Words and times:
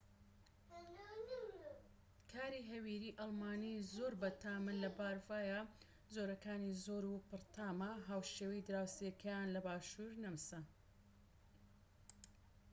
کاری 2.33 2.67
هەویری 2.71 3.17
ئەڵمانی 3.19 3.83
زۆر 3.95 4.13
بەتامن 4.23 4.75
لە 4.83 4.89
بەڤاریا 4.97 5.61
جۆرەکانی 6.13 6.77
زۆر 6.85 7.03
و 7.07 7.23
پڕتامە 7.29 7.91
هاوشێوەی 8.07 8.65
دراوسێکەیان 8.67 9.47
لە 9.55 9.59
باشور 9.67 10.11
نەمسا 10.23 10.59